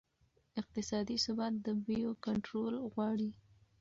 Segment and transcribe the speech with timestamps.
[0.61, 3.29] اقتصادي ثبات د بیو کنټرول غواړي.